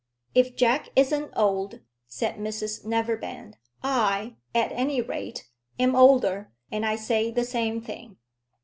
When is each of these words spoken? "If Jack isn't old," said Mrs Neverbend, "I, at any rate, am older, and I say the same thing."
"If 0.33 0.55
Jack 0.55 0.89
isn't 0.95 1.31
old," 1.35 1.81
said 2.07 2.37
Mrs 2.37 2.83
Neverbend, 2.83 3.57
"I, 3.83 4.37
at 4.55 4.71
any 4.71 4.99
rate, 4.99 5.47
am 5.79 5.95
older, 5.95 6.51
and 6.71 6.83
I 6.83 6.95
say 6.95 7.29
the 7.29 7.45
same 7.45 7.81
thing." 7.81 8.17